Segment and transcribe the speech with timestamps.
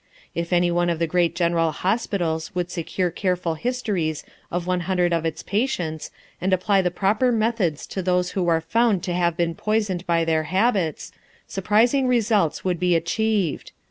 [0.33, 5.13] If any one of the great general hospitals would secure careful histories of one hundred
[5.13, 6.09] of its patients
[6.41, 10.25] and apply the proper methods to those who are found to have been poisoned by
[10.25, 11.11] their habits,
[11.45, 13.73] surprising results would be achieved.